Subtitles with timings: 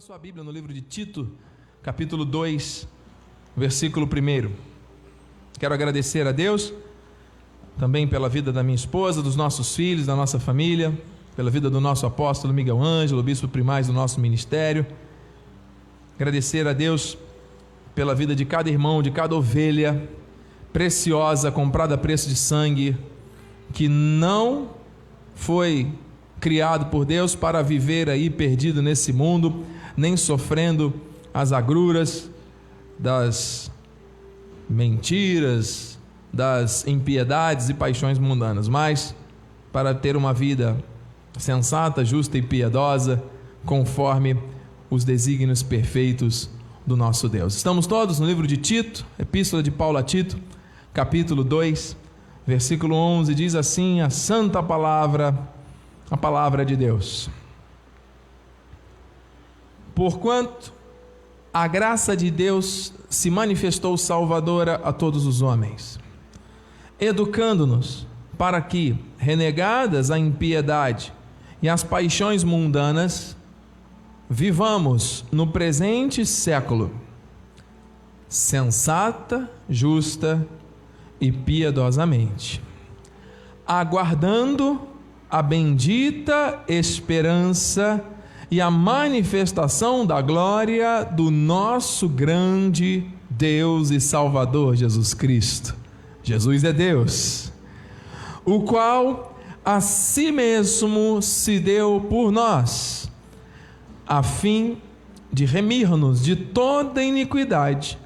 [0.00, 1.30] Abra sua Bíblia no livro de Tito,
[1.82, 2.88] capítulo 2,
[3.54, 4.50] versículo 1.
[5.58, 6.72] Quero agradecer a Deus
[7.78, 10.98] também pela vida da minha esposa, dos nossos filhos, da nossa família,
[11.36, 14.86] pela vida do nosso apóstolo Miguel Ângelo, bispo primaz do nosso ministério.
[16.16, 17.18] Agradecer a Deus
[17.94, 20.08] pela vida de cada irmão, de cada ovelha
[20.72, 22.96] preciosa, comprada a preço de sangue,
[23.74, 24.70] que não
[25.34, 25.92] foi
[26.40, 29.62] criado por Deus para viver aí perdido nesse mundo,
[29.96, 30.92] nem sofrendo
[31.32, 32.30] as agruras
[32.98, 33.70] das
[34.68, 35.98] mentiras,
[36.32, 39.14] das impiedades e paixões mundanas, mas
[39.72, 40.76] para ter uma vida
[41.38, 43.22] sensata, justa e piedosa,
[43.64, 44.36] conforme
[44.88, 46.50] os desígnios perfeitos
[46.86, 47.54] do nosso Deus.
[47.54, 50.38] Estamos todos no livro de Tito, Epístola de Paulo a Tito,
[50.92, 51.96] capítulo 2,
[52.46, 55.48] versículo 11, diz assim: A santa palavra
[56.10, 57.30] a palavra de Deus.
[60.00, 60.72] Porquanto
[61.52, 66.00] a graça de Deus se manifestou salvadora a todos os homens,
[66.98, 68.06] educando-nos
[68.38, 71.12] para que, renegadas a impiedade
[71.60, 73.36] e as paixões mundanas,
[74.26, 76.94] vivamos no presente século
[78.26, 80.48] sensata, justa
[81.20, 82.62] e piedosamente,
[83.66, 84.80] aguardando
[85.28, 88.02] a bendita esperança
[88.50, 95.76] e a manifestação da glória do nosso grande Deus e Salvador Jesus Cristo.
[96.22, 97.52] Jesus é Deus,
[98.44, 103.10] o qual a si mesmo se deu por nós,
[104.06, 104.78] a fim
[105.32, 107.96] de remir-nos de toda iniquidade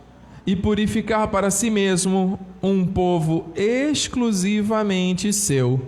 [0.47, 5.81] e purificar para si mesmo um povo exclusivamente seu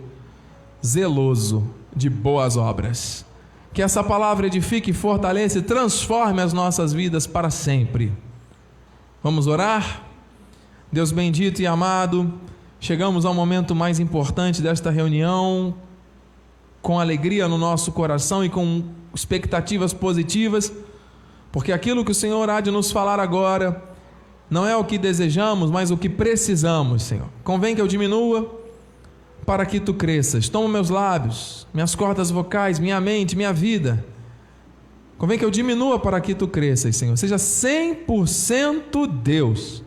[0.85, 3.26] zeloso de boas obras.
[3.77, 8.11] Que essa palavra edifique, fortaleça e transforme as nossas vidas para sempre.
[9.23, 10.03] Vamos orar?
[10.91, 12.33] Deus bendito e amado,
[12.81, 15.75] chegamos ao momento mais importante desta reunião,
[16.81, 18.83] com alegria no nosso coração e com
[19.15, 20.73] expectativas positivas,
[21.53, 23.85] porque aquilo que o Senhor há de nos falar agora
[24.49, 27.29] não é o que desejamos, mas o que precisamos, Senhor.
[27.45, 28.59] Convém que eu diminua
[29.47, 30.49] para que tu cresças.
[30.49, 34.05] Toma meus lábios, minhas cordas vocais, minha mente, minha vida.
[35.17, 37.17] Convém que eu diminua para que tu cresças, Senhor.
[37.17, 39.83] Seja 100% Deus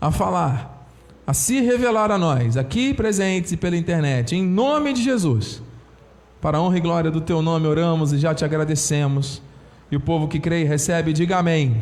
[0.00, 0.88] a falar,
[1.24, 5.62] a se revelar a nós, aqui presentes e pela internet, em nome de Jesus.
[6.40, 9.40] Para a honra e glória do teu nome oramos e já te agradecemos.
[9.92, 11.80] E o povo que crê e recebe, diga amém.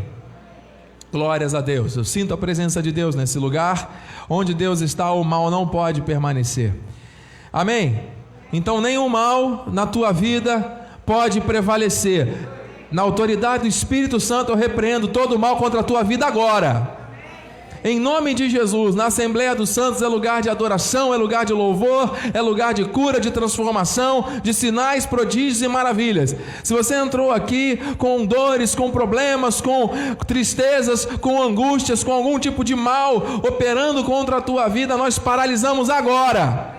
[1.13, 1.97] Glórias a Deus.
[1.97, 4.03] Eu sinto a presença de Deus nesse lugar.
[4.29, 6.73] Onde Deus está, o mal não pode permanecer.
[7.53, 8.01] Amém?
[8.53, 10.61] Então, nenhum mal na tua vida
[11.05, 12.49] pode prevalecer.
[12.93, 17.00] Na autoridade do Espírito Santo, eu repreendo todo o mal contra a tua vida agora.
[17.83, 21.55] Em nome de Jesus, na Assembleia dos Santos é lugar de adoração, é lugar de
[21.55, 26.37] louvor, é lugar de cura, de transformação, de sinais, prodígios e maravilhas.
[26.63, 29.89] Se você entrou aqui com dores, com problemas, com
[30.27, 35.89] tristezas, com angústias, com algum tipo de mal operando contra a tua vida, nós paralisamos
[35.89, 36.79] agora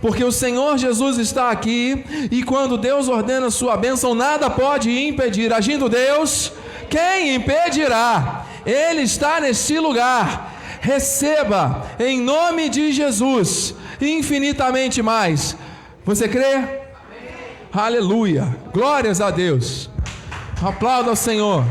[0.00, 5.52] porque o Senhor Jesus está aqui e quando Deus ordena sua bênção, nada pode impedir.
[5.52, 6.52] Agindo Deus,
[6.90, 8.44] quem impedirá?
[8.64, 10.52] Ele está neste lugar.
[10.80, 15.56] Receba em nome de Jesus infinitamente mais.
[16.04, 16.54] Você crê?
[16.54, 16.68] Amém.
[17.72, 18.56] Aleluia.
[18.72, 19.88] Glórias a Deus.
[20.60, 21.64] Aplauda ao Senhor.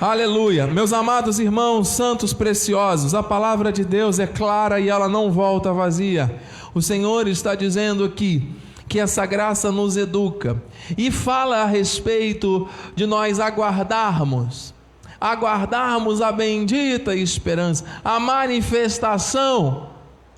[0.00, 0.66] Aleluia.
[0.66, 5.72] Meus amados irmãos, santos preciosos, a palavra de Deus é clara e ela não volta
[5.72, 6.40] vazia.
[6.74, 8.42] O Senhor está dizendo aqui
[8.88, 10.62] que essa graça nos educa
[10.96, 14.74] e fala a respeito de nós aguardarmos,
[15.20, 19.90] aguardarmos a bendita esperança, a manifestação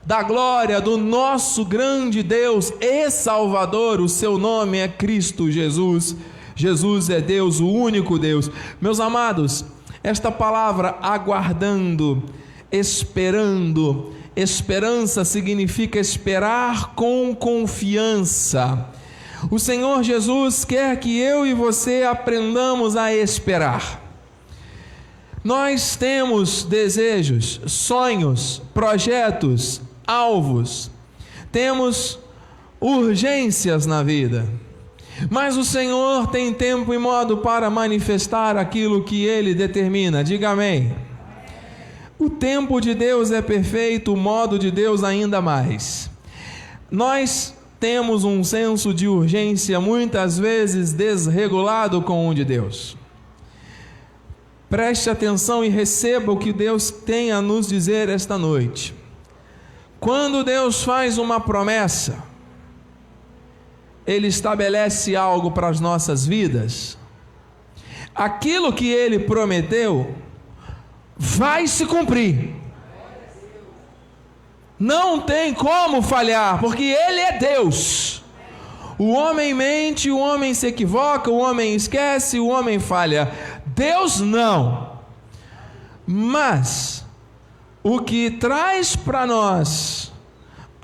[0.04, 6.14] da glória do nosso grande Deus e Salvador, o seu nome é Cristo Jesus.
[6.54, 8.50] Jesus é Deus, o único Deus.
[8.80, 9.64] Meus amados,
[10.02, 12.22] esta palavra aguardando,
[12.70, 18.88] esperando, Esperança significa esperar com confiança.
[19.50, 24.02] O Senhor Jesus quer que eu e você aprendamos a esperar.
[25.44, 30.90] Nós temos desejos, sonhos, projetos, alvos,
[31.52, 32.18] temos
[32.80, 34.48] urgências na vida.
[35.30, 40.24] Mas o Senhor tem tempo e modo para manifestar aquilo que Ele determina.
[40.24, 40.94] Diga amém.
[42.18, 46.08] O tempo de Deus é perfeito, o modo de Deus ainda mais.
[46.90, 52.96] Nós temos um senso de urgência muitas vezes desregulado com o de Deus.
[54.70, 58.94] Preste atenção e receba o que Deus tem a nos dizer esta noite.
[60.00, 62.22] Quando Deus faz uma promessa,
[64.06, 66.96] Ele estabelece algo para as nossas vidas,
[68.14, 70.14] aquilo que Ele prometeu
[71.16, 72.54] vai se cumprir.
[74.78, 78.22] Não tem como falhar, porque Ele é Deus.
[78.98, 83.32] O homem mente, o homem se equivoca, o homem esquece, o homem falha.
[83.66, 85.00] Deus não.
[86.06, 87.04] Mas
[87.82, 90.12] o que traz para nós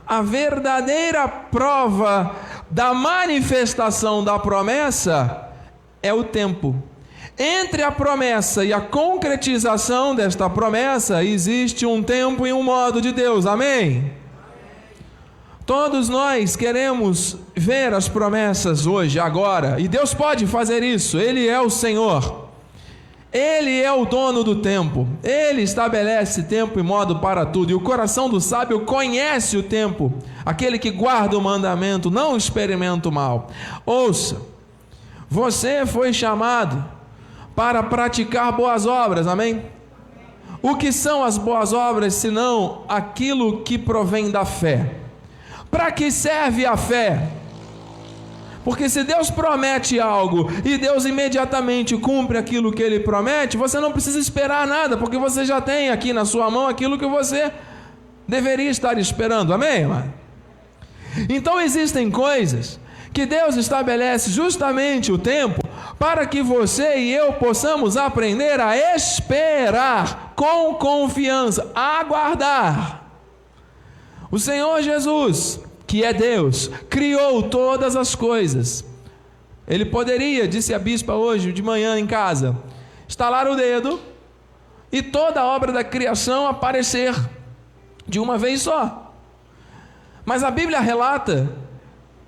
[0.06, 2.34] a verdadeira prova
[2.68, 5.48] da manifestação da promessa
[6.02, 6.82] é o tempo.
[7.42, 13.12] Entre a promessa e a concretização desta promessa existe um tempo e um modo de
[13.12, 14.12] Deus, amém?
[15.64, 21.58] Todos nós queremos ver as promessas hoje, agora, e Deus pode fazer isso, Ele é
[21.58, 22.50] o Senhor.
[23.32, 27.80] Ele é o dono do tempo, ele estabelece tempo e modo para tudo, e o
[27.80, 30.12] coração do sábio conhece o tempo.
[30.44, 33.48] Aquele que guarda o mandamento não experimenta o mal.
[33.86, 34.42] Ouça,
[35.30, 36.99] você foi chamado
[37.54, 39.62] para praticar boas obras, amém?
[40.62, 44.94] O que são as boas obras senão aquilo que provém da fé?
[45.70, 47.28] Para que serve a fé?
[48.62, 53.90] Porque se Deus promete algo e Deus imediatamente cumpre aquilo que ele promete, você não
[53.90, 57.50] precisa esperar nada, porque você já tem aqui na sua mão aquilo que você
[58.28, 59.54] deveria estar esperando.
[59.54, 60.12] Amém, irmão?
[61.28, 62.78] Então existem coisas
[63.12, 65.60] que Deus estabelece justamente o tempo
[66.00, 73.04] para que você e eu possamos aprender a esperar com confiança, aguardar.
[74.32, 75.60] O Senhor Jesus
[75.90, 78.84] que é Deus, criou todas as coisas.
[79.66, 82.56] Ele poderia, disse a bispa hoje de manhã em casa,
[83.08, 84.00] estalar o dedo
[84.92, 87.12] e toda a obra da criação aparecer
[88.06, 89.12] de uma vez só.
[90.24, 91.52] Mas a Bíblia relata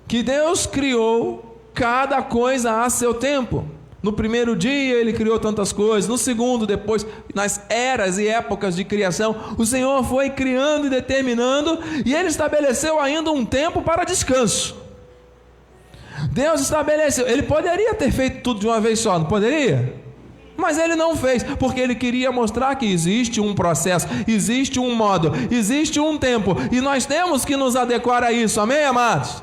[0.09, 3.65] que Deus criou cada coisa a seu tempo.
[4.03, 8.83] No primeiro dia ele criou tantas coisas, no segundo, depois, nas eras e épocas de
[8.83, 14.75] criação, o Senhor foi criando e determinando, e ele estabeleceu ainda um tempo para descanso.
[16.31, 19.95] Deus estabeleceu, ele poderia ter feito tudo de uma vez só, não poderia?
[20.57, 25.31] Mas ele não fez, porque ele queria mostrar que existe um processo, existe um modo,
[25.49, 29.41] existe um tempo, e nós temos que nos adequar a isso, amém, amados?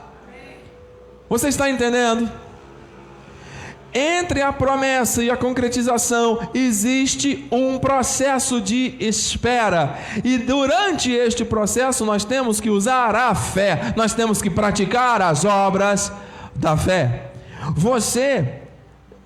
[1.31, 2.29] Você está entendendo?
[3.95, 12.05] Entre a promessa e a concretização existe um processo de espera, e durante este processo
[12.05, 16.13] nós temos que usar a fé, nós temos que praticar as obras
[16.55, 17.31] da fé.
[17.77, 18.63] Você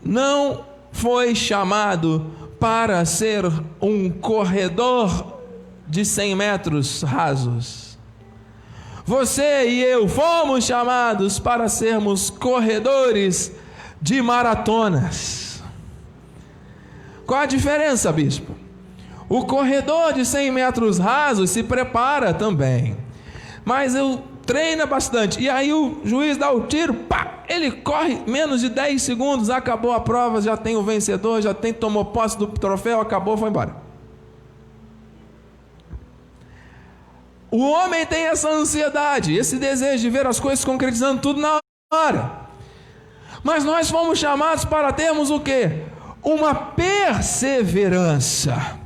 [0.02, 2.30] não foi chamado
[2.60, 3.44] para ser
[3.80, 5.40] um corredor
[5.86, 7.83] de 100 metros rasos.
[9.06, 13.52] Você e eu fomos chamados para sermos corredores
[14.00, 15.62] de maratonas.
[17.26, 18.54] Qual a diferença, bispo?
[19.28, 22.96] O corredor de 100 metros rasos se prepara também,
[23.62, 25.38] mas eu treina bastante.
[25.38, 29.92] E aí o juiz dá o tiro, pá, ele corre menos de 10 segundos, acabou
[29.92, 33.84] a prova, já tem o vencedor, já tem tomou posse do troféu, acabou, foi embora.
[37.54, 41.61] O homem tem essa ansiedade, esse desejo de ver as coisas concretizando tudo na
[41.92, 42.32] hora.
[43.44, 45.84] Mas nós fomos chamados para termos o que?
[46.20, 48.80] Uma perseverança.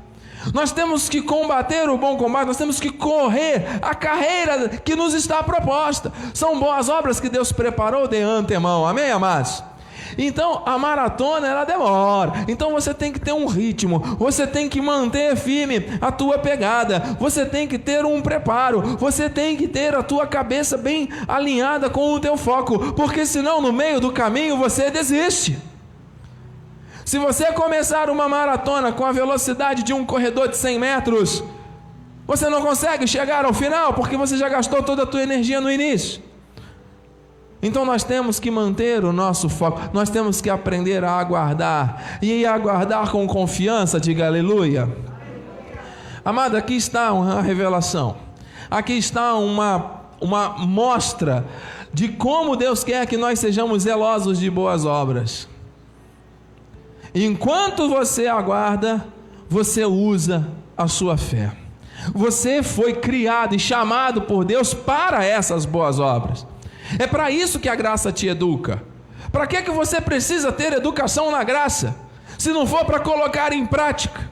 [0.53, 5.15] Nós temos que combater o bom combate, nós temos que correr a carreira que nos
[5.15, 6.13] está proposta.
[6.35, 8.87] São boas obras que Deus preparou de antemão.
[8.87, 9.65] Amém, amados?
[10.19, 12.45] Então a maratona ela demora.
[12.49, 17.17] Então você tem que ter um ritmo, você tem que manter firme a tua pegada,
[17.21, 21.89] você tem que ter um preparo, você tem que ter a tua cabeça bem alinhada
[21.89, 25.57] com o teu foco, porque senão no meio do caminho você desiste.
[27.05, 31.45] Se você começar uma maratona com a velocidade de um corredor de 100 metros,
[32.27, 35.71] você não consegue chegar ao final porque você já gastou toda a tua energia no
[35.71, 36.28] início.
[37.61, 42.47] Então nós temos que manter o nosso foco, nós temos que aprender a aguardar e
[42.47, 44.89] aguardar com confiança, diga aleluia.
[46.25, 48.17] Amado, aqui está uma revelação,
[48.71, 51.45] aqui está uma, uma mostra
[51.93, 55.49] de como Deus quer que nós sejamos zelosos de boas obras.
[57.15, 59.05] Enquanto você aguarda,
[59.49, 60.47] você usa
[60.77, 61.53] a sua fé.
[62.15, 66.47] Você foi criado e chamado por Deus para essas boas obras.
[66.99, 68.83] É para isso que a graça te educa.
[69.33, 71.97] Para que, que você precisa ter educação na graça?
[72.39, 74.31] Se não for para colocar em prática.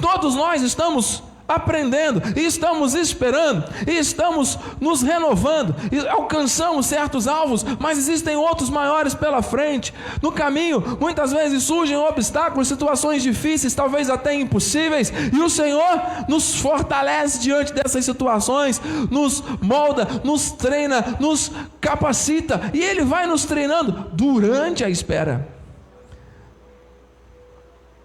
[0.00, 1.22] Todos nós estamos
[1.54, 8.70] aprendendo, e estamos esperando, e estamos nos renovando, e alcançamos certos alvos, mas existem outros
[8.70, 9.92] maiores pela frente.
[10.20, 16.56] No caminho, muitas vezes surgem obstáculos, situações difíceis, talvez até impossíveis, e o Senhor nos
[16.56, 18.80] fortalece diante dessas situações,
[19.10, 25.48] nos molda, nos treina, nos capacita, e Ele vai nos treinando durante a espera.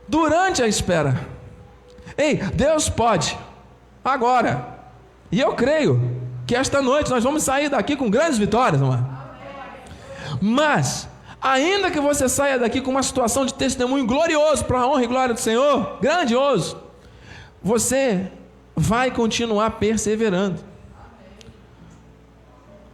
[0.08, 1.37] Durante a espera.
[2.18, 3.38] Ei, Deus pode,
[4.04, 4.76] agora.
[5.32, 9.08] E eu creio que esta noite nós vamos sair daqui com grandes vitórias, mano.
[10.42, 11.08] Mas,
[11.42, 15.08] ainda que você saia daqui com uma situação de testemunho glorioso para a honra e
[15.08, 16.78] glória do Senhor, grandioso,
[17.62, 18.32] você
[18.76, 20.60] vai continuar perseverando.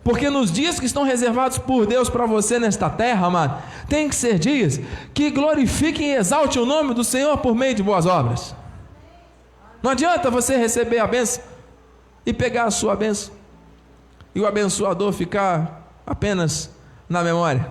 [0.03, 4.15] Porque nos dias que estão reservados por Deus para você nesta terra, amado, tem que
[4.15, 4.81] ser dias
[5.13, 8.53] que glorifiquem e exaltem o nome do Senhor por meio de boas obras.
[9.83, 11.43] Não adianta você receber a benção
[12.25, 13.33] e pegar a sua benção
[14.33, 16.69] e o abençoador ficar apenas
[17.07, 17.69] na memória.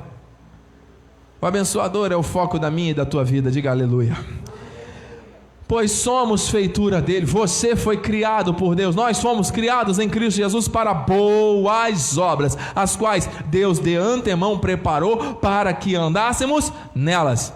[1.40, 4.16] O abençoador é o foco da minha e da tua vida, diga aleluia.
[5.66, 10.68] Pois somos feitura dele, você foi criado por Deus, nós fomos criados em Cristo Jesus
[10.68, 17.54] para boas obras, as quais Deus de antemão preparou para que andássemos nelas.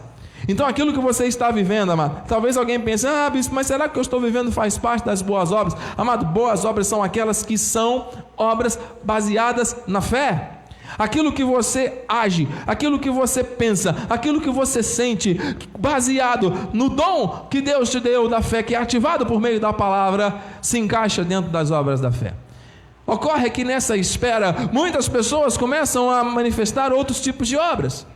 [0.48, 3.98] Então aquilo que você está vivendo, amado, talvez alguém pense, ah, bispo, mas será que
[3.98, 5.76] eu estou vivendo faz parte das boas obras?
[5.96, 10.52] Amado, boas obras são aquelas que são obras baseadas na fé.
[10.96, 15.38] Aquilo que você age, aquilo que você pensa, aquilo que você sente,
[15.76, 19.72] baseado no dom que Deus te deu da fé, que é ativado por meio da
[19.72, 22.34] palavra, se encaixa dentro das obras da fé.
[23.04, 28.06] Ocorre que nessa espera, muitas pessoas começam a manifestar outros tipos de obras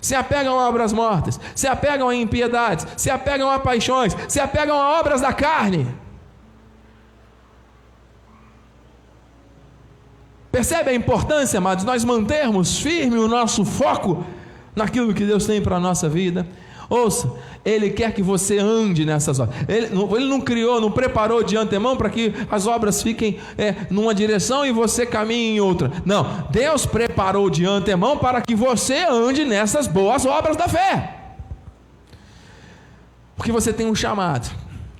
[0.00, 4.80] se apegam a obras mortas, se apegam a impiedades, se apegam a paixões, se apegam
[4.80, 5.86] a obras da carne.
[10.50, 14.24] Percebe a importância, amados, nós mantermos firme o nosso foco
[14.74, 16.46] naquilo que Deus tem para a nossa vida?
[16.90, 17.30] Ouça,
[17.64, 19.56] Ele quer que você ande nessas obras.
[19.68, 24.12] Ele, ele não criou, não preparou de antemão para que as obras fiquem é, numa
[24.12, 25.92] direção e você caminhe em outra.
[26.04, 31.16] Não, Deus preparou de antemão para que você ande nessas boas obras da fé.
[33.36, 34.50] Porque você tem um chamado.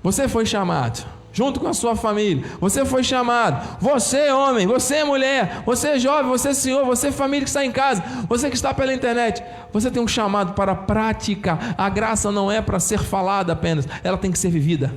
[0.02, 2.44] Você foi chamado junto com a sua família.
[2.60, 3.78] Você foi chamado.
[3.80, 8.49] Você, homem, você, mulher, você, jovem, você, senhor, você, família que está em casa, você
[8.49, 9.42] que está pela internet.
[9.72, 11.58] Você tem um chamado para prática.
[11.76, 14.92] A graça não é para ser falada apenas, ela tem que ser vivida.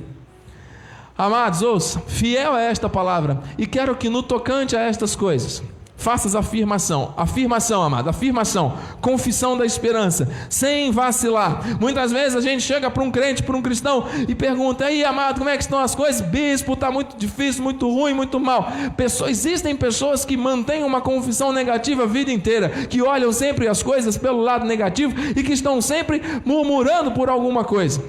[1.16, 5.62] Amados, ouça, fiel a esta palavra, e quero que no tocante a estas coisas,
[6.04, 11.62] Faças afirmação, afirmação, amado, afirmação, confissão da esperança, sem vacilar.
[11.80, 15.38] Muitas vezes a gente chega para um crente, para um cristão e pergunta: aí, amado,
[15.38, 16.20] como é que estão as coisas?
[16.20, 18.70] Bispo, está muito difícil, muito ruim, muito mal.
[18.94, 23.82] Pessoas, existem pessoas que mantêm uma confissão negativa a vida inteira, que olham sempre as
[23.82, 28.04] coisas pelo lado negativo e que estão sempre murmurando por alguma coisa.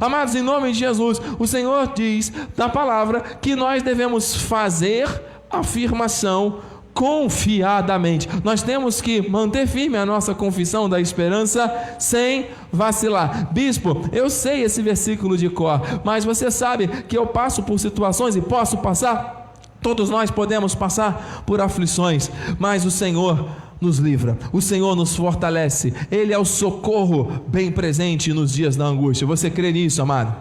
[0.00, 5.06] Amados, em nome de Jesus, o Senhor diz na palavra que nós devemos fazer
[5.50, 6.60] afirmação
[6.96, 8.26] confiadamente.
[8.42, 13.52] Nós temos que manter firme a nossa confissão da esperança sem vacilar.
[13.52, 18.34] Bispo, eu sei esse versículo de cor, mas você sabe que eu passo por situações
[18.34, 19.52] e posso passar?
[19.82, 23.46] Todos nós podemos passar por aflições, mas o Senhor
[23.78, 28.86] nos livra, o Senhor nos fortalece, Ele é o socorro bem presente nos dias da
[28.86, 29.26] angústia.
[29.26, 30.34] Você crê nisso, amado?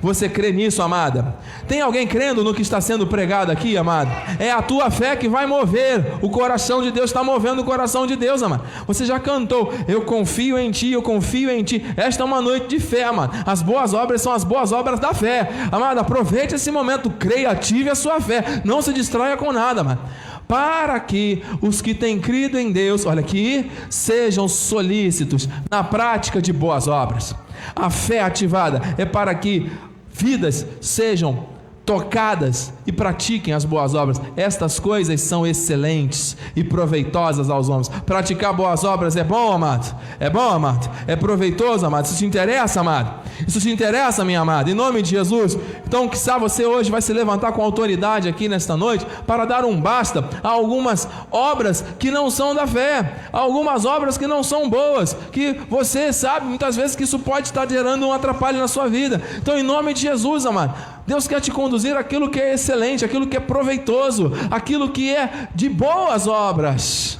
[0.00, 1.36] Você crê nisso, amada?
[1.66, 4.10] Tem alguém crendo no que está sendo pregado aqui, amado?
[4.38, 6.14] É a tua fé que vai mover.
[6.22, 8.64] O coração de Deus está movendo o coração de Deus, amado.
[8.86, 11.84] Você já cantou, eu confio em ti, eu confio em ti.
[11.96, 13.32] Esta é uma noite de fé, amado.
[13.46, 15.48] As boas obras são as boas obras da fé.
[15.70, 18.62] Amado, aproveite esse momento, creia, ative a sua fé.
[18.64, 20.00] Não se distraia com nada, amado
[20.48, 26.52] para que os que têm crido em Deus, olha aqui, sejam solícitos na prática de
[26.52, 27.34] boas obras.
[27.74, 29.70] A fé ativada é para que
[30.12, 31.46] vidas sejam
[31.84, 34.20] tocadas e pratiquem as boas obras.
[34.36, 37.88] Estas coisas são excelentes e proveitosas aos homens.
[37.88, 39.94] Praticar boas obras é bom, amado?
[40.20, 40.88] É bom, amado?
[41.06, 42.06] É proveitoso, amado?
[42.06, 43.26] Isso te interessa, amado?
[43.46, 44.70] Isso te interessa, minha amada?
[44.70, 45.58] Em nome de Jesus.
[45.86, 49.64] Então, que sabe você hoje vai se levantar com autoridade aqui nesta noite para dar
[49.64, 54.42] um basta a algumas obras que não são da fé, a algumas obras que não
[54.42, 58.68] são boas, que você sabe muitas vezes que isso pode estar gerando um atrapalho na
[58.68, 59.20] sua vida.
[59.36, 60.74] Então, em nome de Jesus, amado,
[61.06, 65.48] Deus quer te conduzir aquilo que é excelente, aquilo que é proveitoso, aquilo que é
[65.54, 67.18] de boas obras.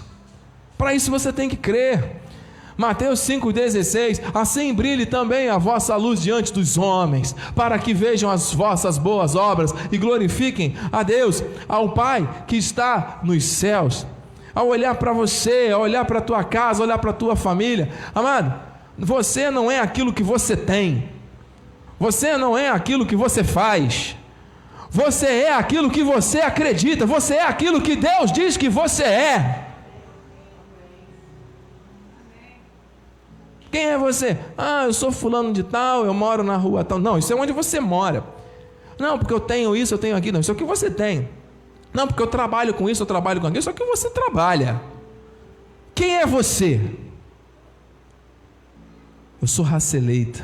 [0.77, 2.23] Para isso você tem que crer.
[2.77, 8.53] Mateus 5,16: Assim brilhe também a vossa luz diante dos homens, para que vejam as
[8.53, 14.07] vossas boas obras e glorifiquem a Deus, ao Pai que está nos céus.
[14.55, 17.91] Ao olhar para você, ao olhar para a tua casa, olhar para a tua família,
[18.15, 18.55] amado,
[18.99, 21.11] você não é aquilo que você tem,
[21.99, 24.17] você não é aquilo que você faz,
[24.97, 29.67] você é aquilo que você acredita, você é aquilo que Deus diz que você é.
[33.71, 34.39] Quem é você?
[34.57, 36.99] Ah, eu sou fulano de tal, eu moro na rua tal.
[36.99, 38.25] Não, isso é onde você mora.
[38.99, 40.33] Não, porque eu tenho isso, eu tenho aquilo.
[40.33, 41.29] Não, isso é o que você tem.
[41.93, 43.61] Não, porque eu trabalho com isso, eu trabalho com aquilo.
[43.61, 44.81] Isso é o que você trabalha.
[45.95, 46.81] Quem é você?
[49.43, 50.43] Eu sou raça eleita.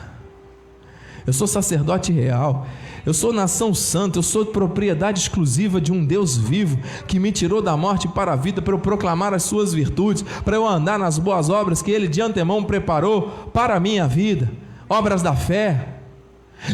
[1.27, 2.67] Eu sou sacerdote real.
[3.05, 6.79] Eu sou nação santa, eu sou propriedade exclusiva de um Deus vivo
[7.09, 10.57] que me tirou da morte para a vida para eu proclamar as suas virtudes, para
[10.57, 14.51] eu andar nas boas obras que ele de antemão preparou para a minha vida,
[14.89, 15.99] obras da fé.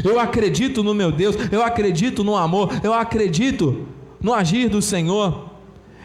[0.04, 3.86] Eu acredito no meu Deus, eu acredito no amor, eu acredito
[4.20, 5.47] no agir do Senhor.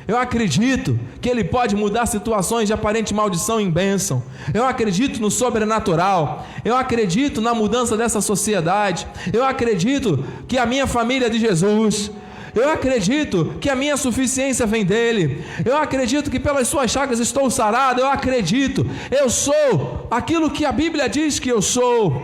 [0.08, 4.22] Eu acredito que Ele pode mudar situações de aparente maldição em bênção.
[4.54, 6.46] Eu acredito no sobrenatural.
[6.66, 9.08] Eu acredito na mudança dessa sociedade.
[9.32, 12.12] Eu acredito que a minha família é de Jesus.
[12.54, 15.44] Eu acredito que a minha suficiência vem dele.
[15.66, 18.02] Eu acredito que pelas suas chagas estou sarado.
[18.02, 18.86] Eu acredito.
[19.10, 22.22] Eu sou aquilo que a Bíblia diz que eu sou.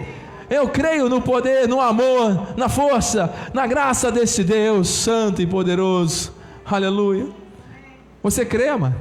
[0.49, 6.33] Eu creio no poder, no amor, na força, na graça desse Deus santo e poderoso.
[6.65, 7.38] Aleluia.
[8.21, 8.95] Você crê, amado?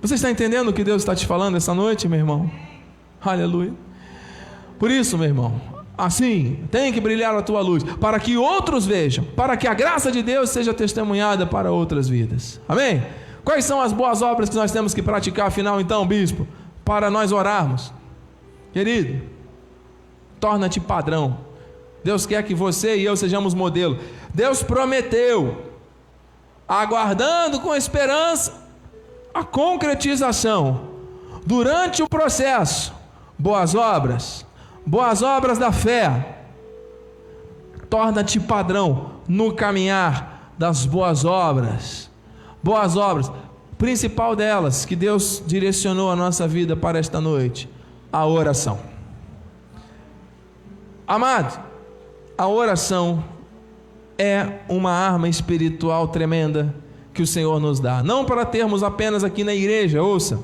[0.00, 2.50] Você está entendendo o que Deus está te falando essa noite, meu irmão?
[3.20, 3.72] Aleluia.
[4.78, 5.60] Por isso, meu irmão,
[5.96, 10.12] assim, tem que brilhar a tua luz, para que outros vejam, para que a graça
[10.12, 12.60] de Deus seja testemunhada para outras vidas.
[12.68, 13.02] Amém?
[13.44, 16.46] Quais são as boas obras que nós temos que praticar, afinal, então, bispo,
[16.84, 17.92] para nós orarmos?
[18.72, 19.20] Querido,
[20.38, 21.38] torna-te padrão.
[22.04, 23.98] Deus quer que você e eu sejamos modelo.
[24.32, 25.67] Deus prometeu
[26.68, 28.52] aguardando com esperança
[29.32, 30.80] a concretização.
[31.46, 32.92] Durante o processo,
[33.38, 34.44] boas obras,
[34.84, 36.36] boas obras da fé,
[37.88, 42.10] torna-te padrão no caminhar das boas obras.
[42.62, 43.30] Boas obras,
[43.78, 47.70] principal delas que Deus direcionou a nossa vida para esta noite,
[48.12, 48.78] a oração.
[51.06, 51.58] Amado,
[52.36, 53.24] a oração
[54.18, 56.74] é uma arma espiritual tremenda
[57.14, 58.02] que o Senhor nos dá.
[58.02, 60.40] Não para termos apenas aqui na igreja, ouça.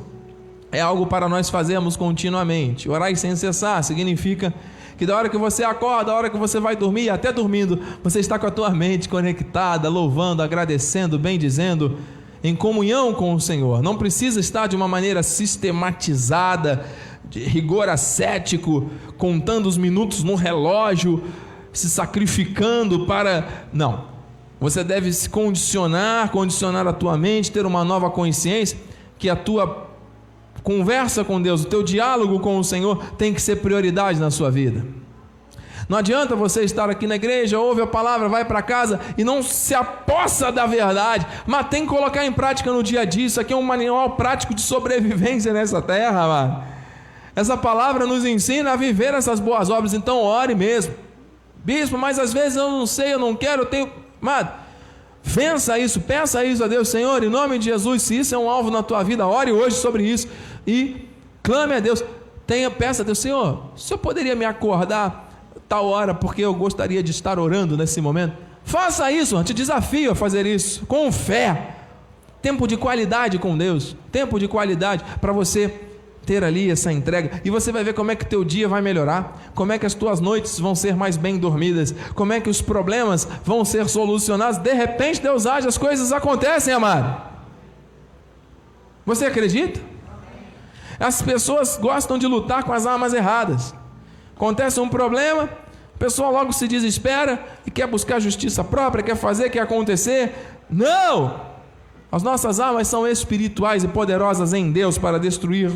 [0.71, 2.89] É algo para nós fazermos continuamente.
[2.89, 4.55] Orar sem cessar significa
[4.97, 8.21] que da hora que você acorda, da hora que você vai dormir, até dormindo, você
[8.21, 11.99] está com a tua mente conectada, louvando, agradecendo, bendizendo,
[12.43, 13.83] em comunhão com o Senhor.
[13.83, 16.85] Não precisa estar de uma maneira sistematizada,
[17.29, 21.25] de rigor ascético, contando os minutos no relógio,
[21.75, 23.67] se sacrificando para.
[23.73, 24.15] Não.
[24.61, 28.79] Você deve se condicionar, condicionar a tua mente, ter uma nova consciência,
[29.19, 29.89] que a tua
[30.63, 34.51] conversa com Deus, o teu diálogo com o Senhor tem que ser prioridade na sua
[34.51, 34.83] vida.
[35.87, 39.43] Não adianta você estar aqui na igreja, ouve a palavra, vai para casa e não
[39.43, 43.27] se apossa da verdade, mas tem que colocar em prática no dia a dia.
[43.27, 46.65] Isso aqui é um manual prático de sobrevivência nessa terra, mano.
[47.37, 50.95] Essa palavra nos ensina a viver essas boas obras, então ore mesmo.
[51.65, 53.91] Bispo, mas às vezes eu não sei, eu não quero, eu tenho.
[54.21, 54.53] Amado,
[55.23, 58.49] vença isso, peça isso a Deus, Senhor, em nome de Jesus, se isso é um
[58.49, 60.29] alvo na tua vida, ore hoje sobre isso
[60.67, 61.09] e
[61.43, 62.05] clame a Deus.
[62.47, 65.25] Tenha, peça a Deus, Senhor, o Senhor poderia me acordar
[65.67, 68.37] tal hora, porque eu gostaria de estar orando nesse momento?
[68.65, 71.77] Faça isso, te desafio a fazer isso, com fé.
[72.43, 75.84] Tempo de qualidade com Deus, tempo de qualidade para você
[76.25, 79.51] ter ali essa entrega e você vai ver como é que teu dia vai melhorar,
[79.55, 82.61] como é que as tuas noites vão ser mais bem dormidas, como é que os
[82.61, 84.59] problemas vão ser solucionados.
[84.59, 87.23] De repente Deus age, as coisas acontecem, amado.
[89.07, 89.81] Você acredita?
[90.99, 93.75] As pessoas gostam de lutar com as armas erradas.
[94.35, 95.45] Acontece um problema,
[95.95, 100.33] a pessoa logo se desespera e quer buscar justiça própria, quer fazer, quer acontecer.
[100.69, 101.54] Não!
[102.15, 105.73] As nossas armas são espirituais e poderosas em Deus para destruir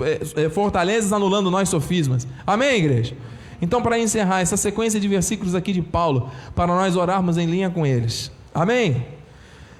[0.00, 2.26] é, é, fortalezas, anulando nós sofismas.
[2.46, 3.14] Amém, igreja?
[3.60, 7.68] Então, para encerrar essa sequência de versículos aqui de Paulo, para nós orarmos em linha
[7.68, 8.32] com eles.
[8.54, 9.04] Amém?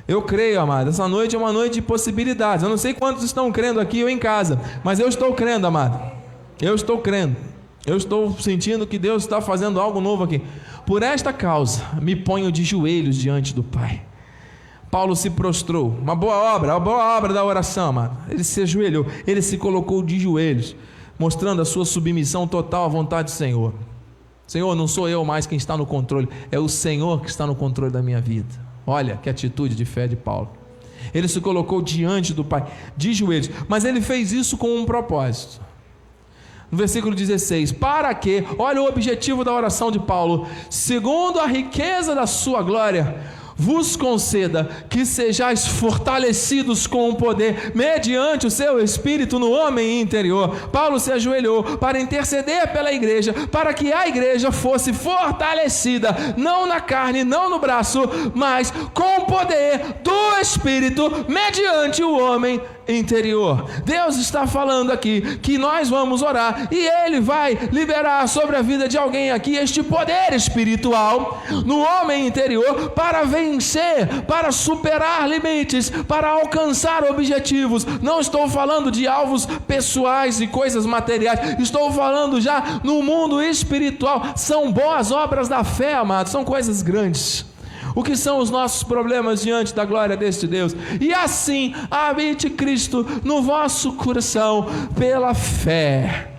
[0.07, 0.91] Eu creio, amado.
[0.91, 2.63] Essa noite é uma noite de possibilidades.
[2.63, 6.13] Eu não sei quantos estão crendo aqui ou em casa, mas eu estou crendo, amado.
[6.61, 7.35] Eu estou crendo.
[7.87, 10.43] Eu estou sentindo que Deus está fazendo algo novo aqui.
[10.85, 14.03] Por esta causa, me ponho de joelhos diante do Pai
[14.91, 15.89] Paulo se prostrou.
[15.89, 18.17] Uma boa obra, uma boa obra da oração, mano.
[18.29, 20.75] Ele se ajoelhou, ele se colocou de joelhos,
[21.19, 23.75] mostrando a sua submissão total à vontade do Senhor.
[24.47, 27.55] Senhor, não sou eu mais quem está no controle, é o Senhor que está no
[27.55, 28.49] controle da minha vida.
[28.87, 30.49] Olha que atitude de fé de Paulo.
[31.13, 35.61] Ele se colocou diante do Pai, de joelhos, mas ele fez isso com um propósito.
[36.71, 42.15] No versículo 16: Para que, olha o objetivo da oração de Paulo, segundo a riqueza
[42.15, 43.17] da sua glória,
[43.59, 50.71] vos conceda que sejais fortalecidos com o poder, mediante o seu espírito no homem interior.
[50.71, 56.81] Paulo se ajoelhou para interceder pela igreja, para que a igreja fosse fortalecida, não na
[56.81, 58.01] carne, não no braço,
[58.35, 62.78] mas com o poder do espírito, mediante o homem interior.
[63.85, 68.89] Deus está falando aqui que nós vamos orar e Ele vai liberar sobre a vida
[68.89, 76.31] de alguém aqui este poder espiritual no homem interior para vencer, para superar limites, para
[76.31, 77.85] alcançar objetivos.
[78.01, 84.33] Não estou falando de alvos pessoais e coisas materiais, estou falando já no mundo espiritual.
[84.35, 87.48] São boas obras da fé, amados, são coisas grandes
[87.99, 90.73] o que são os nossos problemas diante da glória deste Deus.
[91.01, 96.31] E assim habite Cristo no vosso coração pela fé.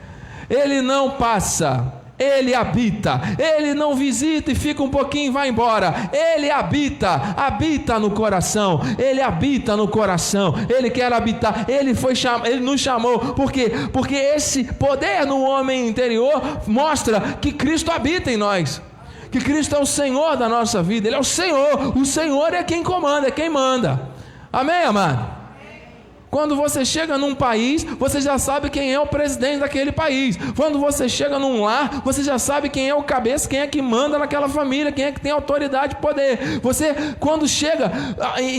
[0.50, 6.10] Ele não passa, ele habita, ele não visita e fica um pouquinho e vai embora.
[6.14, 8.80] Ele habita, habita no coração.
[8.98, 10.56] Ele habita no coração.
[10.70, 11.66] Ele quer habitar.
[11.68, 12.46] Ele foi cham...
[12.46, 13.20] ele nos chamou.
[13.20, 13.70] Por quê?
[13.92, 18.82] Porque esse poder no homem interior mostra que Cristo habita em nós
[19.32, 22.64] que Cristo é o Senhor da nossa vida, Ele é o Senhor, o Senhor é
[22.64, 24.10] quem comanda, é quem manda.
[24.52, 25.40] Amém, amado?
[26.30, 30.38] Quando você chega num país, você já sabe quem é o presidente daquele país.
[30.56, 33.82] Quando você chega num lar, você já sabe quem é o cabeça, quem é que
[33.82, 36.60] manda naquela família, quem é que tem autoridade e poder.
[36.62, 37.92] Você, quando chega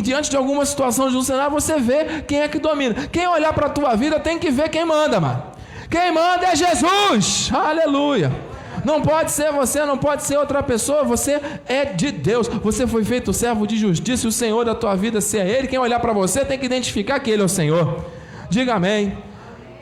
[0.02, 3.06] diante de alguma situação de um cenário, você vê quem é que domina.
[3.06, 5.40] Quem olhar para a tua vida tem que ver quem manda, mano.
[5.88, 7.52] Quem manda é Jesus.
[7.54, 8.49] Aleluia.
[8.84, 12.48] Não pode ser você, não pode ser outra pessoa, você é de Deus.
[12.48, 15.68] Você foi feito servo de justiça, e o Senhor da tua vida, se é Ele,
[15.68, 18.04] quem olhar para você tem que identificar que Ele é o Senhor.
[18.48, 19.16] Diga amém.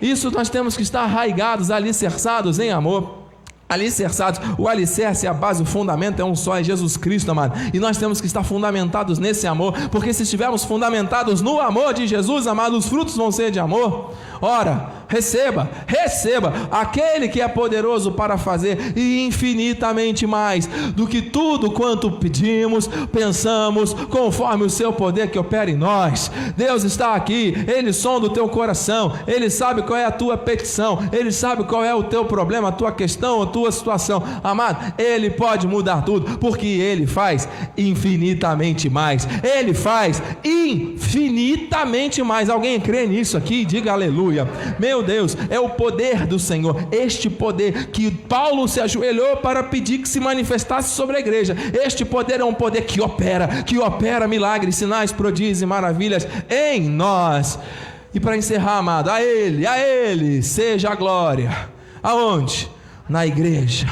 [0.00, 3.18] Isso nós temos que estar arraigados, alicerçados em amor
[3.68, 4.40] alicerçados.
[4.56, 7.58] O alicerce, a base, o fundamento é um só, é Jesus Cristo, amado.
[7.72, 12.06] E nós temos que estar fundamentados nesse amor, porque se estivermos fundamentados no amor de
[12.06, 14.14] Jesus, amado, os frutos vão ser de amor.
[14.40, 22.12] Ora, receba, receba aquele que é poderoso para fazer infinitamente mais do que tudo quanto
[22.12, 26.30] pedimos, pensamos, conforme o seu poder que opera em nós.
[26.56, 30.98] Deus está aqui, ele sonda o teu coração, ele sabe qual é a tua petição,
[31.12, 34.22] ele sabe qual é o teu problema, a tua questão, a tua situação.
[34.44, 39.26] Amado, ele pode mudar tudo, porque ele faz infinitamente mais.
[39.42, 42.50] Ele faz infinitamente mais.
[42.50, 43.64] Alguém crê nisso aqui?
[43.64, 44.48] Diga aleluia aleluia.
[44.98, 49.98] Meu Deus, é o poder do Senhor, este poder que Paulo se ajoelhou para pedir
[49.98, 51.56] que se manifestasse sobre a igreja.
[51.72, 56.88] Este poder é um poder que opera, que opera milagres, sinais, prodígios e maravilhas em
[56.88, 57.60] nós.
[58.12, 61.68] E para encerrar, amado, a Ele, a Ele seja a glória.
[62.02, 62.68] Aonde?
[63.08, 63.86] Na igreja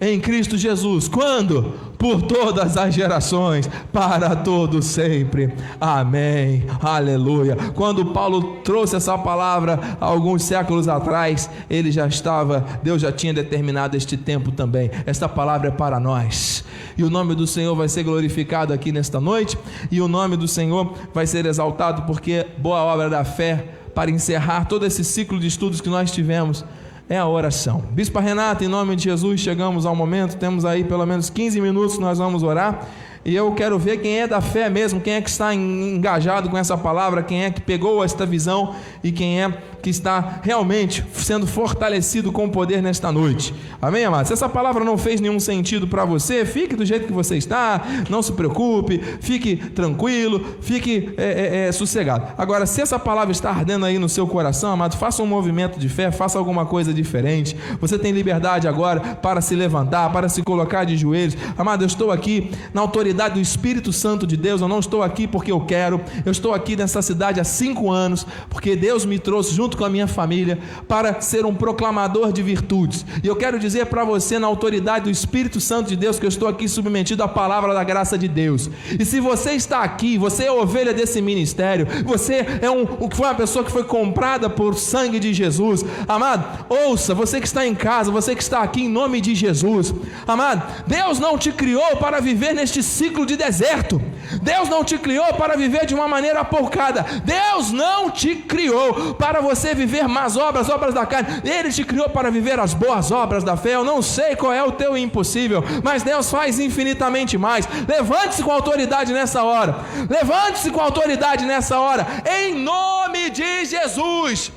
[0.00, 1.08] em Cristo Jesus.
[1.08, 1.74] Quando?
[1.98, 5.52] Por todas as gerações, para todos sempre.
[5.80, 6.64] Amém.
[6.80, 7.56] Aleluia.
[7.74, 13.96] Quando Paulo trouxe essa palavra alguns séculos atrás, ele já estava, Deus já tinha determinado
[13.96, 14.90] este tempo também.
[15.06, 16.64] Esta palavra é para nós.
[16.96, 19.58] E o nome do Senhor vai ser glorificado aqui nesta noite,
[19.90, 24.66] e o nome do Senhor vai ser exaltado, porque boa obra da fé para encerrar
[24.66, 26.64] todo esse ciclo de estudos que nós tivemos
[27.08, 27.82] é a oração.
[27.92, 31.98] Bispa Renata, em nome de Jesus, chegamos ao momento, temos aí pelo menos 15 minutos,
[31.98, 32.86] nós vamos orar.
[33.24, 36.56] E eu quero ver quem é da fé mesmo, quem é que está engajado com
[36.56, 39.48] essa palavra, quem é que pegou esta visão e quem é
[39.86, 43.54] que está realmente sendo fortalecido com poder nesta noite.
[43.80, 44.26] Amém, amados?
[44.26, 47.86] Se essa palavra não fez nenhum sentido para você, fique do jeito que você está,
[48.10, 52.26] não se preocupe, fique tranquilo, fique é, é, é, sossegado.
[52.36, 55.88] Agora, se essa palavra está ardendo aí no seu coração, amado, faça um movimento de
[55.88, 57.56] fé, faça alguma coisa diferente.
[57.80, 61.36] Você tem liberdade agora para se levantar, para se colocar de joelhos.
[61.56, 64.60] Amado, eu estou aqui na autoridade do Espírito Santo de Deus.
[64.60, 66.00] Eu não estou aqui porque eu quero.
[66.24, 69.84] Eu estou aqui nessa cidade há cinco anos, porque Deus me trouxe junto junto com
[69.84, 70.58] a minha família,
[70.88, 73.04] para ser um proclamador de virtudes.
[73.22, 76.28] E eu quero dizer para você, na autoridade do Espírito Santo de Deus, que eu
[76.28, 78.70] estou aqui submetido à palavra da graça de Deus.
[78.98, 83.34] E se você está aqui, você é ovelha desse ministério, você é um, foi uma
[83.34, 88.10] pessoa que foi comprada por sangue de Jesus, amado, ouça, você que está em casa,
[88.10, 89.94] você que está aqui em nome de Jesus,
[90.26, 94.00] amado, Deus não te criou para viver neste ciclo de deserto,
[94.42, 99.40] Deus não te criou para viver de uma maneira porcada, Deus não te criou para
[99.40, 103.44] você viver más obras, obras da carne, Ele te criou para viver as boas obras
[103.44, 103.74] da fé.
[103.74, 107.68] Eu não sei qual é o teu impossível, mas Deus faz infinitamente mais.
[107.86, 109.76] Levante-se com autoridade nessa hora,
[110.08, 114.52] levante-se com autoridade nessa hora, em nome de Jesus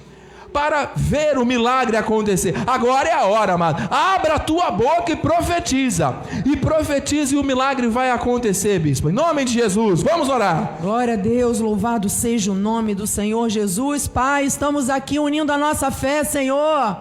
[0.51, 2.55] para ver o milagre acontecer.
[2.65, 3.87] Agora é a hora, amado.
[3.91, 6.15] Abra a tua boca e profetiza.
[6.45, 9.09] E profetize e o milagre vai acontecer, bispo.
[9.09, 10.77] Em nome de Jesus, vamos orar.
[10.81, 14.07] Glória a Deus, louvado seja o nome do Senhor Jesus.
[14.07, 16.97] Pai, estamos aqui unindo a nossa fé, Senhor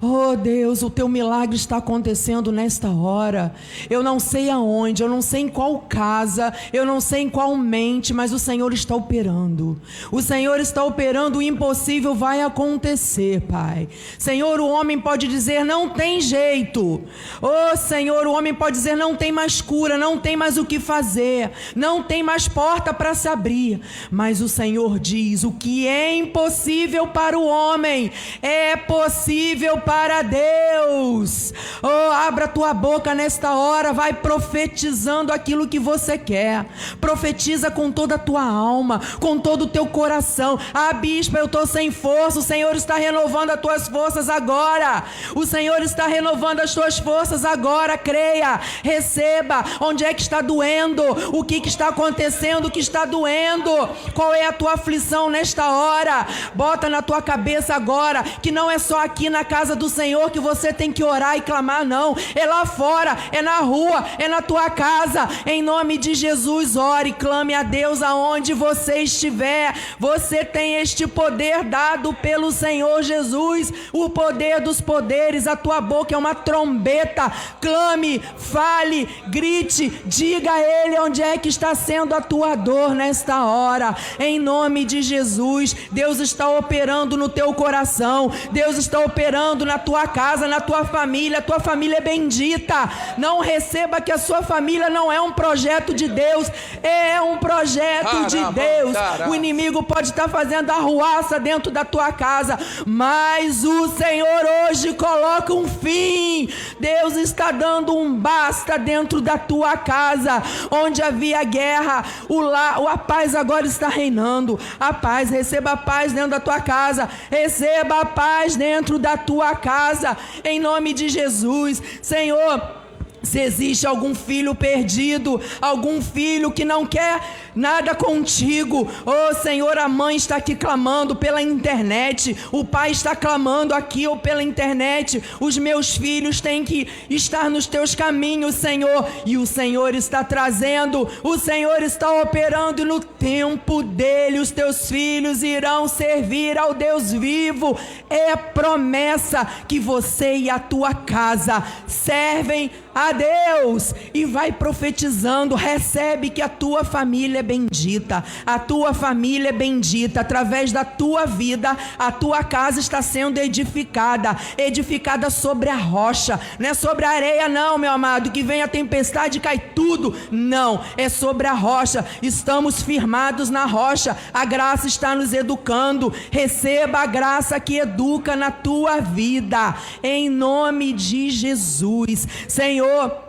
[0.00, 3.52] Oh Deus, o teu milagre está acontecendo nesta hora.
[3.90, 7.56] Eu não sei aonde, eu não sei em qual casa, eu não sei em qual
[7.56, 9.80] mente, mas o Senhor está operando.
[10.12, 13.88] O Senhor está operando, o impossível vai acontecer, Pai.
[14.16, 17.02] Senhor, o homem pode dizer não tem jeito.
[17.42, 20.78] Oh Senhor, o homem pode dizer não tem mais cura, não tem mais o que
[20.78, 23.80] fazer, não tem mais porta para se abrir.
[24.12, 31.54] Mas o Senhor diz: o que é impossível para o homem é possível para Deus.
[31.82, 36.66] Oh, abra tua boca nesta hora, vai profetizando aquilo que você quer.
[37.00, 40.60] Profetiza com toda a tua alma, com todo o teu coração.
[40.74, 42.38] Ah, bispa, eu estou sem força.
[42.38, 45.04] O Senhor está renovando as tuas forças agora.
[45.34, 47.96] O Senhor está renovando as tuas forças agora.
[47.96, 49.64] Creia, receba.
[49.80, 51.02] Onde é que está doendo?
[51.34, 52.66] O que, que está acontecendo?
[52.66, 53.70] O que está doendo?
[54.12, 56.26] Qual é a tua aflição nesta hora?
[56.54, 60.40] Bota na tua cabeça agora que não é só aqui na casa do Senhor que
[60.40, 62.16] você tem que orar e clamar, não.
[62.34, 65.28] É lá fora, é na rua, é na tua casa.
[65.46, 69.74] Em nome de Jesus, ore, clame a Deus aonde você estiver.
[69.98, 75.46] Você tem este poder dado pelo Senhor Jesus, o poder dos poderes.
[75.46, 77.32] A tua boca é uma trombeta.
[77.60, 83.44] Clame, fale, grite, diga a Ele onde é que está sendo a tua dor nesta
[83.44, 83.96] hora.
[84.18, 88.30] Em nome de Jesus, Deus está operando no teu coração.
[88.50, 91.38] Deus está operando na tua casa, na tua família.
[91.38, 92.90] A tua família é bendita.
[93.18, 96.50] Não receba que a sua família não é um projeto de Deus,
[96.82, 98.96] é um projeto de Deus.
[99.28, 105.52] O inimigo pode estar fazendo arruaça dentro da tua casa, mas o Senhor hoje coloca
[105.52, 106.48] um fim.
[106.80, 112.96] Deus está dando um basta dentro da tua casa, onde havia guerra, o lá, a
[112.96, 114.58] paz agora está reinando.
[114.80, 119.54] A paz, receba a paz dentro da tua casa, receba a paz dentro da tua
[119.58, 121.82] casa, em nome de Jesus.
[122.00, 122.78] Senhor,
[123.22, 127.20] se existe algum filho perdido, algum filho que não quer
[127.58, 133.74] nada contigo, oh Senhor, a mãe está aqui clamando pela internet, o pai está clamando
[133.74, 139.36] aqui ou pela internet, os meus filhos têm que estar nos teus caminhos, Senhor, e
[139.36, 145.88] o Senhor está trazendo, o Senhor está operando, no tempo dele os teus filhos irão
[145.88, 147.76] servir ao Deus vivo,
[148.08, 153.94] é promessa que você e a tua casa servem a Deus.
[154.12, 155.54] E vai profetizando.
[155.54, 160.20] Recebe que a tua família é bendita, a tua família é bendita.
[160.20, 166.68] Através da tua vida, a tua casa está sendo edificada edificada sobre a rocha, não
[166.68, 168.30] é sobre a areia, não, meu amado.
[168.30, 170.14] Que vem a tempestade e cai tudo.
[170.30, 172.04] Não, é sobre a rocha.
[172.22, 174.16] Estamos firmados na rocha.
[174.34, 176.12] A graça está nos educando.
[176.30, 183.27] Receba a graça que educa na tua vida, em nome de Jesus, Senhor.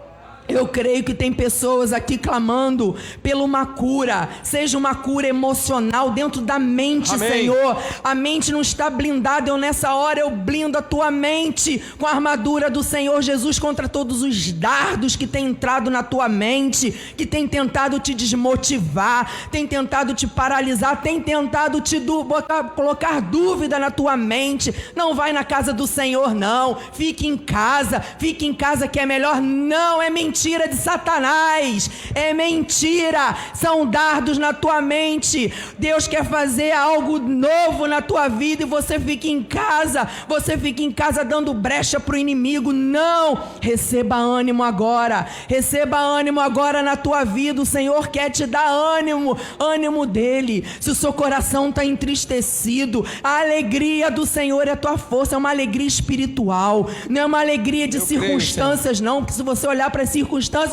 [0.50, 6.42] Eu creio que tem pessoas aqui clamando pela uma cura, seja uma cura emocional dentro
[6.42, 7.30] da mente, Amém.
[7.30, 7.78] Senhor.
[8.04, 12.12] A mente não está blindada, eu nessa hora eu blindo a tua mente com a
[12.12, 17.28] armadura do Senhor Jesus contra todos os dardos que tem entrado na tua mente, que
[17.28, 23.92] tem tentado te desmotivar, tem tentado te paralisar, tem tentado te botar, colocar dúvida na
[23.92, 24.74] tua mente.
[24.96, 26.76] Não vai na casa do Senhor, não.
[26.94, 29.40] Fique em casa, fique em casa que é melhor.
[29.40, 35.52] Não é mentira mentira de Satanás, é mentira, são dardos na tua mente.
[35.78, 40.82] Deus quer fazer algo novo na tua vida e você fica em casa, você fica
[40.82, 42.72] em casa dando brecha para o inimigo.
[42.72, 47.62] Não, receba ânimo agora, receba ânimo agora na tua vida.
[47.62, 50.66] O Senhor quer te dar ânimo, ânimo dele.
[50.80, 55.38] Se o seu coração está entristecido, a alegria do Senhor é a tua força, é
[55.38, 59.68] uma alegria espiritual, não é uma alegria de Eu circunstâncias, creio, não, porque se você
[59.68, 60.29] olhar para as circunstâncias,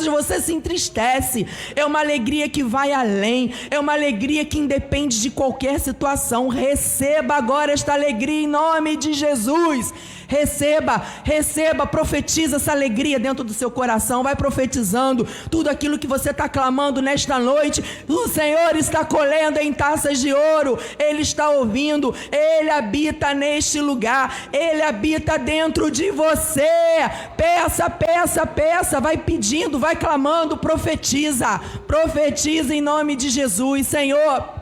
[0.09, 1.45] você se entristece.
[1.75, 6.47] É uma alegria que vai além, é uma alegria que independe de qualquer situação.
[6.47, 9.93] Receba agora esta alegria em nome de Jesus.
[10.27, 14.23] Receba, receba, profetiza essa alegria dentro do seu coração.
[14.23, 17.83] Vai profetizando tudo aquilo que você está clamando nesta noite.
[18.07, 20.77] O Senhor está colhendo em taças de ouro.
[20.99, 22.13] Ele está ouvindo.
[22.31, 24.49] Ele habita neste lugar.
[24.51, 26.67] Ele habita dentro de você.
[27.37, 28.99] Peça, peça, peça.
[28.99, 30.57] Vai pedindo, vai clamando.
[30.57, 34.56] Profetiza, profetiza em nome de Jesus, Senhor.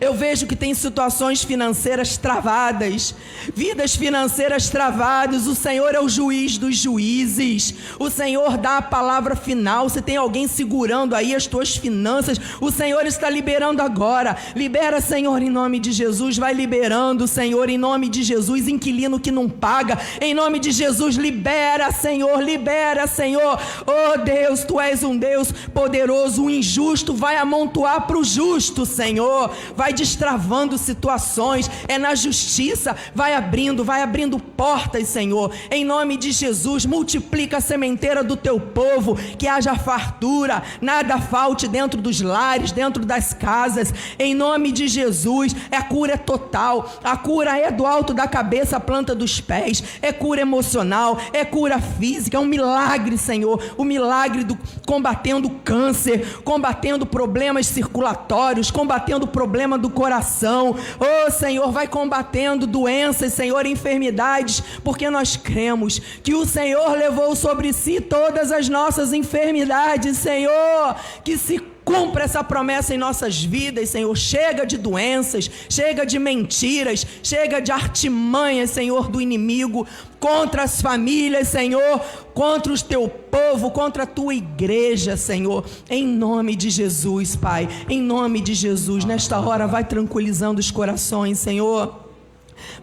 [0.00, 3.14] Eu vejo que tem situações financeiras travadas,
[3.54, 5.46] vidas financeiras travadas.
[5.46, 7.74] O Senhor é o juiz dos juízes.
[7.98, 9.88] O Senhor dá a palavra final.
[9.88, 14.36] Se tem alguém segurando aí as tuas finanças, o Senhor está liberando agora.
[14.54, 16.38] Libera, Senhor, em nome de Jesus.
[16.38, 18.68] Vai liberando, Senhor, em nome de Jesus.
[18.68, 23.58] Inquilino que não paga, em nome de Jesus, libera, Senhor, libera, Senhor.
[23.86, 26.44] Oh Deus, tu és um Deus poderoso.
[26.44, 33.34] O injusto vai amontoar para o justo, Senhor vai destravando situações, é na justiça, vai
[33.34, 35.52] abrindo, vai abrindo portas, Senhor.
[35.70, 41.68] Em nome de Jesus, multiplica a sementeira do teu povo, que haja fartura, nada falte
[41.68, 43.92] dentro dos lares, dentro das casas.
[44.18, 46.90] Em nome de Jesus, é cura total.
[47.02, 51.44] A cura é do alto da cabeça à planta dos pés, é cura emocional, é
[51.44, 53.62] cura física, é um milagre, Senhor.
[53.76, 60.74] O milagre do combatendo câncer, combatendo problemas circulatórios, combatendo problemas problema do coração.
[60.98, 67.70] Oh, Senhor, vai combatendo doenças, Senhor, enfermidades, porque nós cremos que o Senhor levou sobre
[67.72, 71.58] si todas as nossas enfermidades, Senhor, que se
[71.90, 74.16] cumpra essa promessa em nossas vidas, Senhor.
[74.16, 79.84] Chega de doenças, chega de mentiras, chega de artimanhas, Senhor, do inimigo
[80.20, 82.00] contra as famílias, Senhor,
[82.32, 85.64] contra o teu povo, contra a tua igreja, Senhor.
[85.88, 87.68] Em nome de Jesus, Pai.
[87.88, 92.06] Em nome de Jesus, nesta hora vai tranquilizando os corações, Senhor.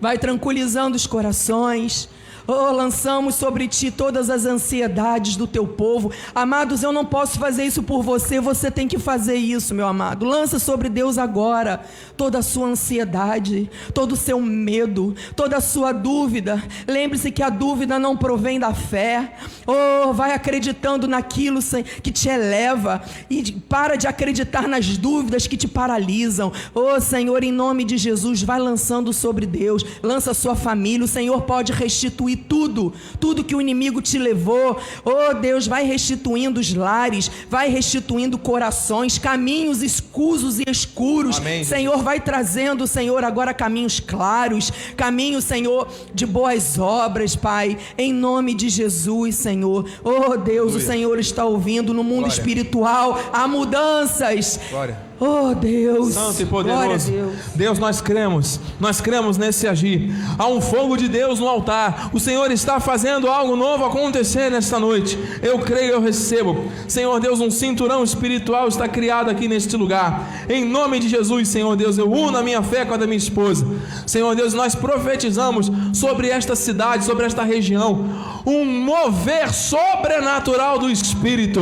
[0.02, 2.10] Vai tranquilizando os corações.
[2.48, 6.12] Oh, lançamos sobre ti todas as ansiedades do teu povo.
[6.34, 10.26] Amados, eu não posso fazer isso por você, você tem que fazer isso, meu amado.
[10.26, 11.82] Lança sobre Deus agora
[12.16, 16.64] toda a sua ansiedade, todo o seu medo, toda a sua dúvida.
[16.88, 19.34] Lembre-se que a dúvida não provém da fé.
[19.66, 21.60] Oh, vai acreditando naquilo
[22.02, 26.54] que te eleva e para de acreditar nas dúvidas que te paralisam.
[26.74, 31.04] Oh, Senhor, em nome de Jesus, vai lançando sobre Deus, lança a sua família.
[31.04, 34.80] O Senhor pode restituir tudo, tudo que o inimigo te levou.
[35.04, 41.38] Oh Deus, vai restituindo os lares, vai restituindo corações, caminhos escusos e escuros.
[41.38, 48.14] Amém, Senhor, vai trazendo, Senhor, agora caminhos claros, caminhos, Senhor, de boas obras, Pai, em
[48.14, 49.90] nome de Jesus, Senhor.
[50.04, 52.34] Oh Deus, o Senhor está ouvindo no mundo Glória.
[52.34, 54.60] espiritual, há mudanças.
[54.70, 57.36] Glória Oh Deus, Santo e poderoso, Deus.
[57.56, 60.14] Deus, nós cremos, nós cremos nesse agir.
[60.38, 62.12] Há um fogo de Deus no altar.
[62.14, 65.18] O Senhor está fazendo algo novo acontecer nesta noite.
[65.42, 66.66] Eu creio, eu recebo.
[66.88, 70.46] Senhor Deus, um cinturão espiritual está criado aqui neste lugar.
[70.48, 73.18] Em nome de Jesus, Senhor Deus, eu uno a minha fé com a da minha
[73.18, 73.66] esposa.
[74.06, 78.06] Senhor Deus, nós profetizamos sobre esta cidade, sobre esta região,
[78.46, 81.60] um mover sobrenatural do Espírito,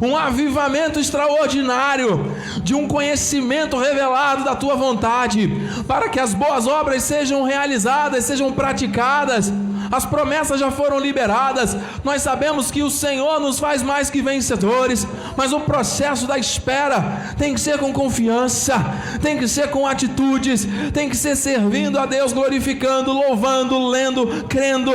[0.00, 5.50] um avivamento extraordinário de um conhecimento revelado da tua vontade,
[5.88, 9.50] para que as boas obras sejam realizadas, sejam praticadas.
[9.90, 11.74] As promessas já foram liberadas.
[12.04, 17.34] Nós sabemos que o Senhor nos faz mais que vencedores, mas o processo da espera
[17.38, 18.74] tem que ser com confiança,
[19.22, 24.92] tem que ser com atitudes, tem que ser servindo a Deus, glorificando, louvando, lendo, crendo,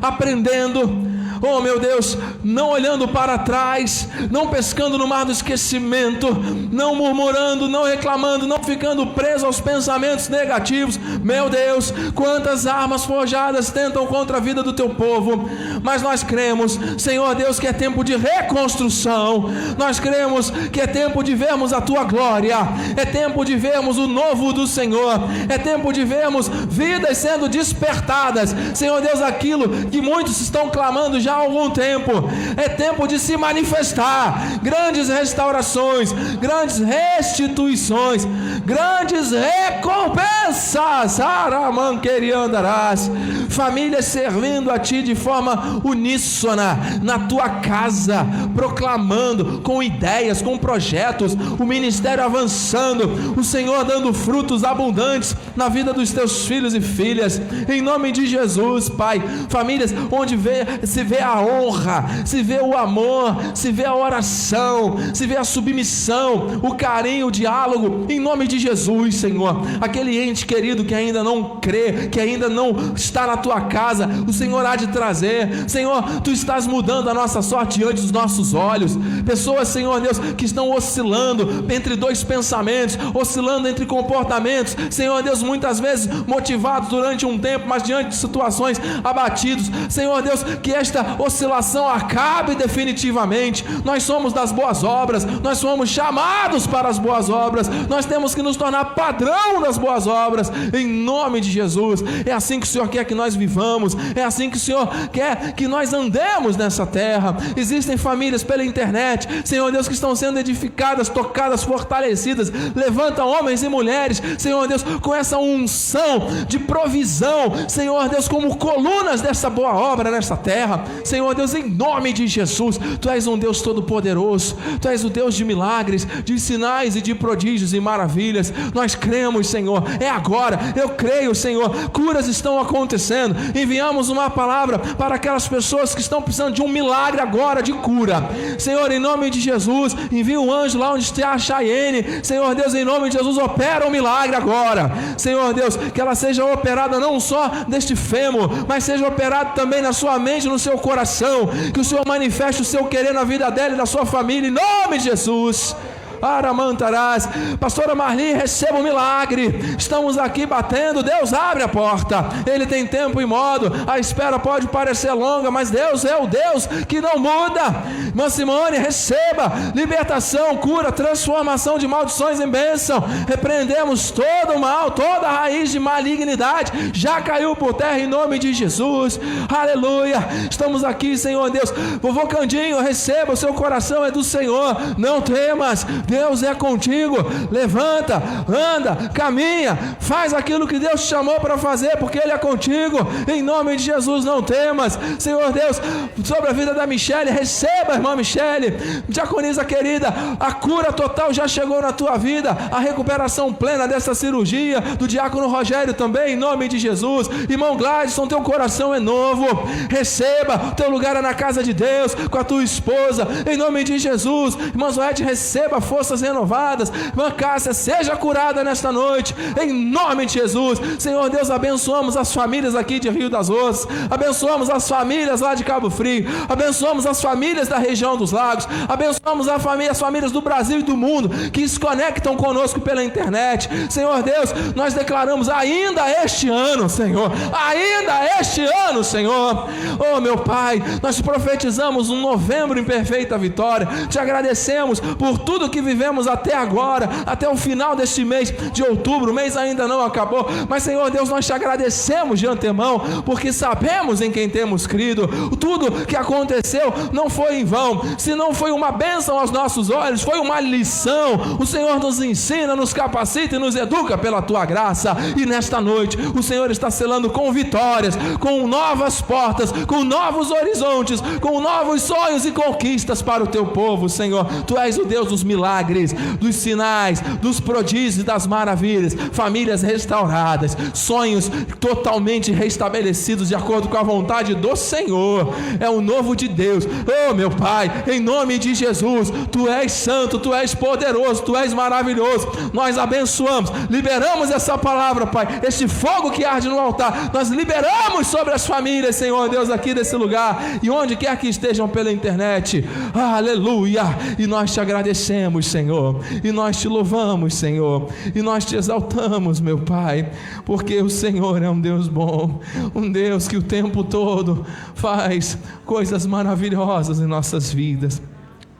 [0.00, 1.09] aprendendo
[1.42, 6.28] oh meu Deus, não olhando para trás, não pescando no mar do esquecimento,
[6.70, 10.98] não murmurando, não reclamando, não ficando preso aos pensamentos negativos.
[11.22, 15.48] Meu Deus, quantas armas forjadas tentam contra a vida do teu povo,
[15.82, 21.22] mas nós cremos, Senhor Deus, que é tempo de reconstrução, nós cremos que é tempo
[21.22, 22.56] de vermos a tua glória,
[22.96, 28.54] é tempo de vermos o novo do Senhor, é tempo de vermos vidas sendo despertadas,
[28.74, 32.12] Senhor Deus, aquilo que muitos estão clamando já já há algum tempo.
[32.56, 34.58] É tempo de se manifestar.
[34.62, 38.26] Grandes restaurações, grandes restituições,
[38.64, 41.20] grandes recompensas.
[41.20, 43.10] Aramanqueriandarás.
[43.48, 51.36] Famílias servindo a ti de forma uníssona na tua casa, proclamando com ideias, com projetos,
[51.58, 57.40] o ministério avançando, o Senhor dando frutos abundantes na vida dos teus filhos e filhas.
[57.68, 59.22] Em nome de Jesus, Pai.
[59.48, 64.96] Famílias onde vê, se vê a honra, se vê o amor, se vê a oração,
[65.14, 68.06] se vê a submissão, o carinho, o diálogo.
[68.08, 69.62] Em nome de Jesus, Senhor.
[69.80, 74.32] Aquele ente querido que ainda não crê, que ainda não está na tua casa, o
[74.32, 75.68] Senhor há de trazer.
[75.68, 78.96] Senhor, tu estás mudando a nossa sorte diante dos nossos olhos.
[79.24, 84.76] Pessoas, Senhor Deus, que estão oscilando entre dois pensamentos, oscilando entre comportamentos.
[84.90, 89.70] Senhor Deus, muitas vezes motivados durante um tempo, mas diante de situações abatidos.
[89.88, 93.64] Senhor Deus, que esta oscilação acabe definitivamente.
[93.84, 97.68] Nós somos das boas obras, nós somos chamados para as boas obras.
[97.88, 102.02] Nós temos que nos tornar padrão das boas obras em nome de Jesus.
[102.24, 105.52] É assim que o Senhor quer que nós vivamos, é assim que o Senhor quer
[105.52, 107.36] que nós andemos nessa terra.
[107.56, 112.50] Existem famílias pela internet, Senhor Deus, que estão sendo edificadas, tocadas, fortalecidas.
[112.74, 119.20] Levanta homens e mulheres, Senhor Deus, com essa unção de provisão, Senhor Deus, como colunas
[119.20, 120.84] dessa boa obra nessa terra.
[121.04, 125.34] Senhor Deus, em nome de Jesus, Tu és um Deus todo-poderoso, Tu és o Deus
[125.34, 128.52] de milagres, de sinais e de prodígios e maravilhas.
[128.74, 133.36] Nós cremos, Senhor, é agora, eu creio, Senhor, curas estão acontecendo.
[133.54, 138.28] Enviamos uma palavra para aquelas pessoas que estão precisando de um milagre agora de cura.
[138.58, 142.24] Senhor, em nome de Jesus, envia um anjo lá onde está a Chayenne.
[142.24, 144.92] Senhor Deus, em nome de Jesus, opera um milagre agora.
[145.16, 149.92] Senhor Deus, que ela seja operada não só deste fêmur, mas seja operada também na
[149.92, 151.48] sua mente, no seu coração.
[151.72, 154.56] Que o Senhor manifeste o seu querer na vida dela e da sua família, em
[154.64, 155.76] nome de Jesus.
[156.22, 157.28] Aramantarás.
[157.58, 159.76] Pastora Marli, receba um milagre.
[159.78, 162.26] Estamos aqui batendo, Deus abre a porta.
[162.46, 163.72] Ele tem tempo e modo.
[163.86, 167.82] A espera pode parecer longa, mas Deus é o Deus que não muda.
[168.06, 173.02] Irmã Simone, receba libertação, cura, transformação de maldições em bênção.
[173.26, 176.72] Repreendemos todo o mal, toda a raiz de malignidade.
[176.92, 179.18] Já caiu por terra em nome de Jesus.
[179.48, 180.26] Aleluia.
[180.50, 181.72] Estamos aqui, Senhor Deus.
[182.00, 184.76] Vovô Candinho, receba, o seu coração é do Senhor.
[184.98, 185.86] Não temas.
[186.10, 187.16] Deus é contigo.
[187.52, 192.98] Levanta, anda, caminha, faz aquilo que Deus te chamou para fazer, porque Ele é contigo.
[193.28, 194.98] Em nome de Jesus, não temas.
[195.20, 195.80] Senhor Deus,
[196.24, 198.76] sobre a vida da Michelle, receba, irmã Michelle,
[199.08, 204.80] diaconisa querida, a cura total já chegou na tua vida, a recuperação plena dessa cirurgia,
[204.80, 207.30] do diácono Rogério também, em nome de Jesus.
[207.48, 209.46] Irmão Gladson, teu coração é novo.
[209.88, 213.96] Receba, teu lugar é na casa de Deus, com a tua esposa, em nome de
[213.98, 214.56] Jesus.
[214.74, 216.90] Irmã Zoete, receba força forças renovadas.
[216.90, 220.80] Irmã Cássia, seja curada nesta noite, em nome de Jesus.
[220.98, 225.62] Senhor Deus, abençoamos as famílias aqui de Rio das Ostras, abençoamos as famílias lá de
[225.62, 230.78] Cabo Frio, abençoamos as famílias da região dos lagos, abençoamos família, as famílias do Brasil
[230.78, 233.68] e do mundo que se conectam conosco pela internet.
[233.90, 239.68] Senhor Deus, nós declaramos ainda este ano, Senhor, ainda este ano, Senhor.
[239.98, 243.86] Oh, meu Pai, nós profetizamos um novembro em perfeita vitória.
[244.08, 249.32] Te agradecemos por tudo que vivemos até agora, até o final deste mês de outubro,
[249.32, 254.20] o mês ainda não acabou, mas Senhor Deus, nós te agradecemos de antemão, porque sabemos
[254.20, 258.92] em quem temos crido, tudo que aconteceu não foi em vão, se não foi uma
[258.92, 261.58] bênção aos nossos olhos, foi uma lição.
[261.58, 266.16] O Senhor nos ensina, nos capacita e nos educa pela tua graça, e nesta noite
[266.36, 272.44] o Senhor está selando com vitórias, com novas portas, com novos horizontes, com novos sonhos
[272.44, 274.46] e conquistas para o teu povo, Senhor.
[274.66, 279.82] Tu és o Deus dos milagres milagres, dos sinais, dos prodígios e das maravilhas, famílias
[279.82, 285.54] restauradas, sonhos totalmente restabelecidos de acordo com a vontade do Senhor.
[285.78, 286.84] É o novo de Deus.
[287.28, 291.72] Oh, meu Pai, em nome de Jesus, tu és santo, tu és poderoso, tu és
[291.72, 292.48] maravilhoso.
[292.72, 297.30] Nós abençoamos, liberamos essa palavra, Pai, este fogo que arde no altar.
[297.32, 301.88] Nós liberamos sobre as famílias, Senhor Deus, aqui desse lugar e onde quer que estejam
[301.88, 302.84] pela internet.
[303.14, 304.02] Aleluia!
[304.38, 309.78] E nós te agradecemos Senhor, e nós te louvamos, Senhor, e nós te exaltamos, meu
[309.78, 310.30] Pai,
[310.64, 312.60] porque o Senhor é um Deus bom,
[312.94, 318.20] um Deus que o tempo todo faz coisas maravilhosas em nossas vidas.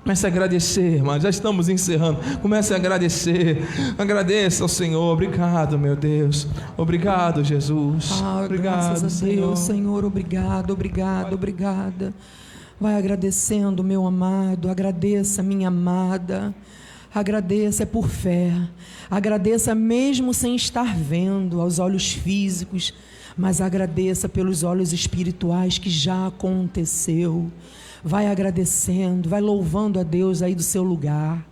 [0.03, 1.21] Comece a agradecer, irmão.
[1.21, 2.19] Já estamos encerrando.
[2.41, 3.63] Comece a agradecer.
[3.99, 5.13] Agradeça ao Senhor.
[5.13, 6.49] Obrigado, meu Deus.
[6.77, 8.11] Obrigado, Jesus.
[8.23, 9.49] Ah, obrigado, graças a Senhor.
[9.49, 10.05] Deus, Senhor.
[10.05, 12.15] Obrigado, obrigado, obrigada.
[12.81, 14.71] Vai agradecendo, meu amado.
[14.71, 16.55] Agradeça, minha amada.
[17.15, 18.51] Agradeça é por fé.
[19.11, 22.95] Agradeça mesmo sem estar vendo aos olhos físicos,
[23.37, 27.53] mas agradeça pelos olhos espirituais que já aconteceu.
[28.03, 31.47] Vai agradecendo, vai louvando a Deus aí do seu lugar.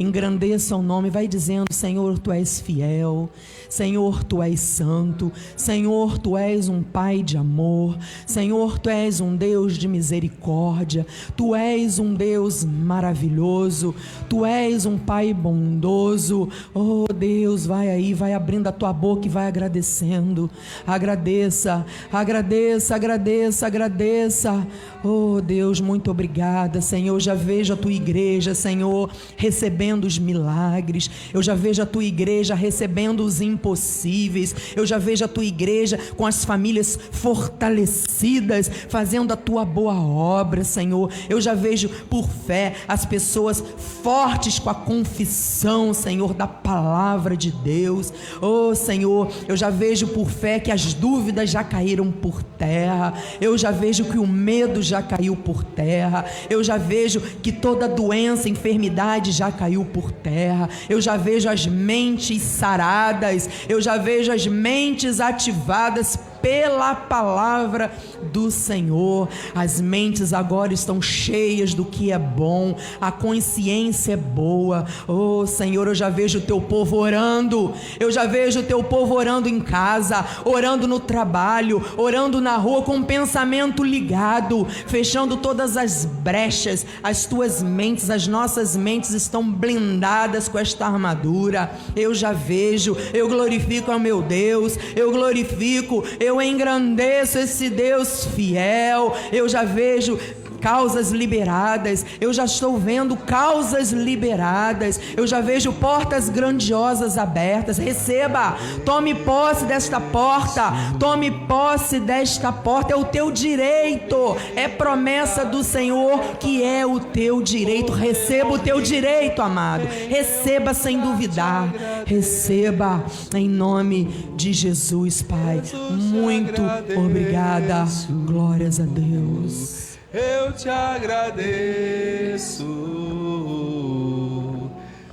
[0.00, 3.30] Engrandeça o nome, vai dizendo: Senhor, tu és fiel,
[3.72, 7.96] Senhor, tu és santo, Senhor, tu és um Pai de amor,
[8.26, 13.94] Senhor, tu és um Deus de misericórdia, tu és um Deus maravilhoso,
[14.28, 16.50] tu és um Pai bondoso.
[16.74, 20.50] Oh Deus, vai aí, vai abrindo a tua boca e vai agradecendo.
[20.86, 24.66] Agradeça, agradeça, agradeça, agradeça.
[25.02, 27.18] Oh Deus, muito obrigada, Senhor.
[27.20, 31.10] Já vejo a tua igreja, Senhor, recebendo os milagres.
[31.32, 34.54] Eu já vejo a tua igreja recebendo os impossíveis.
[34.74, 40.64] Eu já vejo a tua igreja com as famílias fortalecidas, fazendo a tua boa obra,
[40.64, 41.10] Senhor.
[41.28, 43.62] Eu já vejo por fé as pessoas
[44.02, 48.12] fortes com a confissão, Senhor, da palavra de Deus.
[48.40, 53.14] Oh, Senhor, eu já vejo por fé que as dúvidas já caíram por terra.
[53.40, 56.24] Eu já vejo que o medo já caiu por terra.
[56.50, 60.68] Eu já vejo que toda doença, enfermidade já caiu por terra.
[60.88, 63.48] Eu já vejo as mentes saradas.
[63.68, 67.92] Eu já vejo as mentes ativadas pela palavra
[68.32, 69.28] do Senhor.
[69.54, 74.84] As mentes agora estão cheias do que é bom, a consciência é boa.
[75.06, 77.72] Oh, Senhor, eu já vejo o teu povo orando.
[77.98, 82.82] Eu já vejo o teu povo orando em casa, orando no trabalho, orando na rua
[82.82, 86.84] com o pensamento ligado, fechando todas as brechas.
[87.02, 91.70] As tuas mentes, as nossas mentes estão blindadas com esta armadura.
[91.94, 99.14] Eu já vejo, eu glorifico ao meu Deus, eu glorifico, eu engrandeço esse Deus fiel.
[99.32, 100.18] Eu já vejo
[100.62, 107.76] causas liberadas, eu já estou vendo causas liberadas, eu já vejo portas grandiosas abertas.
[107.76, 108.56] Receba,
[108.86, 115.64] tome posse desta porta, tome posse desta porta, é o teu direito, é promessa do
[115.64, 117.92] Senhor que é o teu direito.
[117.92, 121.72] Receba o teu direito, amado, receba sem duvidar,
[122.06, 123.04] receba
[123.34, 124.04] em nome
[124.36, 125.60] de Jesus, Pai.
[125.90, 126.62] Muito
[126.96, 127.84] obrigada,
[128.24, 129.81] glórias a Deus
[130.12, 132.64] eu te agradeço,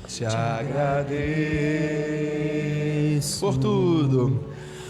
[0.08, 1.20] te agradeço.
[3.40, 4.44] Por tudo,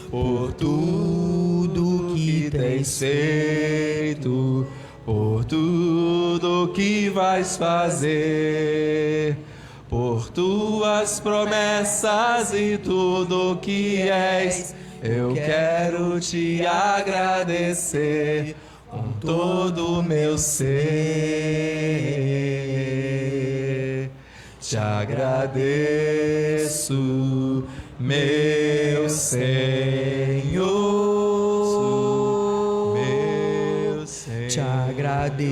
[0.09, 4.65] por tudo que tens feito,
[5.05, 9.37] por tudo que vais fazer.
[9.87, 18.55] Por tuas promessas e tudo que és, eu quero te agradecer
[18.89, 20.69] com todo o meu ser.
[24.59, 26.13] Te agradeço,
[27.99, 29.49] meu Senhor.
[32.95, 34.47] Meu Senhor.
[34.47, 35.43] Te agradeço,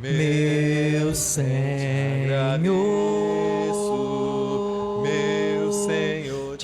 [0.00, 1.44] meu Senhor.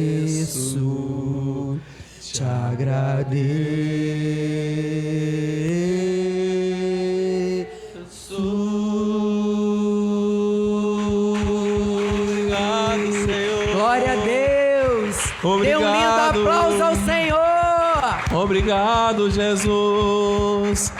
[0.00, 1.78] agradeço,
[2.20, 3.50] te agradeço.
[12.22, 13.74] Obrigado, Senhor.
[13.74, 15.16] Glória a Deus.
[15.42, 16.40] Dê um lindo Obrigado.
[16.40, 17.40] aplauso ao Senhor.
[18.32, 20.92] Obrigado, Jesus.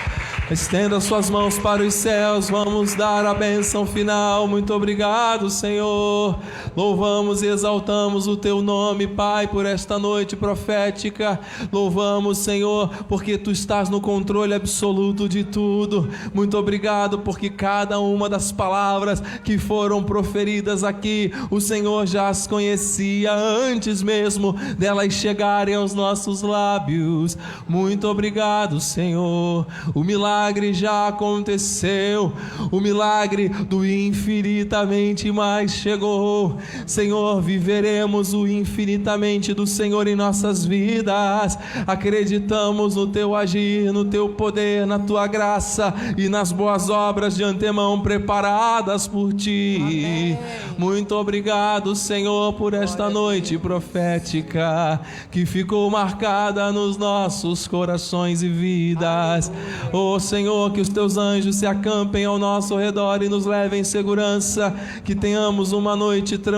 [0.50, 4.48] Estenda suas mãos para os céus, vamos dar a bênção final.
[4.48, 6.36] Muito obrigado, Senhor.
[6.76, 11.40] Louvamos e exaltamos o teu nome, Pai, por esta noite profética.
[11.72, 16.08] Louvamos, Senhor, porque tu estás no controle absoluto de tudo.
[16.32, 22.46] Muito obrigado, porque cada uma das palavras que foram proferidas aqui, o Senhor já as
[22.46, 27.36] conhecia antes mesmo delas chegarem aos nossos lábios.
[27.68, 29.66] Muito obrigado, Senhor.
[29.94, 32.32] O milagre já aconteceu,
[32.70, 36.59] o milagre do infinitamente mais chegou.
[36.86, 41.58] Senhor, viveremos o infinitamente do Senhor em nossas vidas.
[41.86, 47.44] Acreditamos no teu agir, no teu poder, na tua graça e nas boas obras de
[47.44, 49.78] antemão preparadas por ti.
[49.80, 50.38] Amém.
[50.78, 55.00] Muito obrigado, Senhor, por esta noite profética
[55.30, 59.52] que ficou marcada nos nossos corações e vidas.
[59.92, 63.84] Oh, Senhor, que os teus anjos se acampem ao nosso redor e nos levem em
[63.84, 66.49] segurança, que tenhamos uma noite tranquila,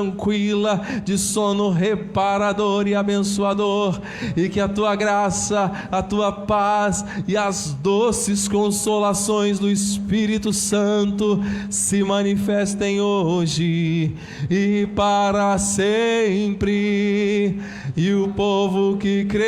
[1.05, 4.01] de sono reparador e abençoador,
[4.37, 11.43] e que a tua graça, a tua paz e as doces consolações do Espírito Santo
[11.69, 14.15] se manifestem hoje
[14.51, 17.61] e para sempre.
[17.97, 19.43] E o povo que crê,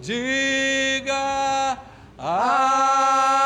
[0.00, 1.78] diga.
[2.18, 3.45] Aleluia!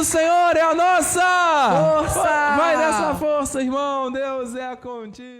[0.00, 1.20] Do Senhor é a nossa!
[1.20, 2.56] Força!
[2.56, 4.10] Vai nessa força, irmão!
[4.10, 5.39] Deus é contigo!